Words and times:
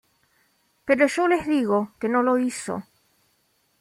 Pero 0.87 1.05
yo 1.05 1.27
les 1.27 1.45
digo 1.45 1.93
que 1.99 2.09
no 2.09 2.23
lo 2.23 2.39
hizo. 2.39 2.81